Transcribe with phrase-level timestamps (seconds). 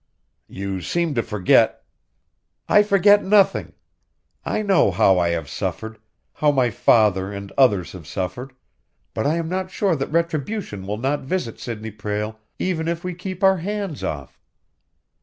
[0.47, 1.83] "You seem to forget"
[2.77, 3.73] "I forget nothing!
[4.43, 5.99] I know how I have suffered,
[6.33, 8.53] how my father and others have suffered.
[9.13, 13.13] But I am not sure that retribution will not visit Sidney Prale even if we
[13.13, 14.39] keep our hands off."